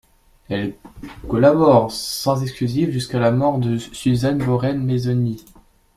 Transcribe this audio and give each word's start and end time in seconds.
Elles 0.49 0.73
collaborent, 1.29 1.91
sans 1.91 2.41
exclusive, 2.41 2.89
jusqu’à 2.89 3.19
la 3.19 3.29
mort 3.31 3.59
de 3.59 3.77
Suzanne 3.77 4.39
Borel 4.39 4.79
Maisonny. 4.79 5.45